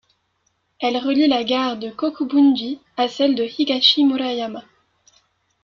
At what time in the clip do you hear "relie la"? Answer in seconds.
0.97-1.43